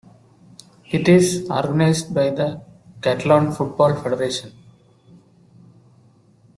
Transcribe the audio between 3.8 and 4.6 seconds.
Federation.